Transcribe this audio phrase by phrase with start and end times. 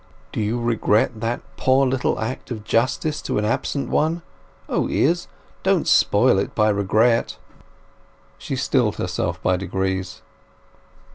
[0.31, 4.23] "Do you regret that poor little act of justice to an absent one?
[4.67, 5.27] O, Izz,
[5.61, 7.37] don't spoil it by regret!"
[8.39, 10.23] She stilled herself by degrees.